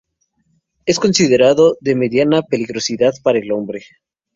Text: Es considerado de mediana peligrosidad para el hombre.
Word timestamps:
Es 0.87 0.99
considerado 0.99 1.77
de 1.79 1.93
mediana 1.93 2.41
peligrosidad 2.41 3.13
para 3.23 3.37
el 3.37 3.51
hombre. 3.51 3.83